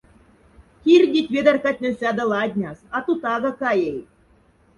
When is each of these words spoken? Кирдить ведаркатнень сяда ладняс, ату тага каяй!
Кирдить 0.83 1.31
ведаркатнень 1.35 1.97
сяда 2.01 2.23
ладняс, 2.31 2.79
ату 2.97 3.13
тага 3.23 3.51
каяй! 3.61 3.99